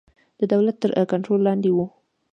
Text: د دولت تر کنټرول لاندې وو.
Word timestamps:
د 0.39 0.41
دولت 0.53 0.75
تر 0.81 0.89
کنټرول 1.11 1.39
لاندې 1.47 1.69
وو. 1.71 1.85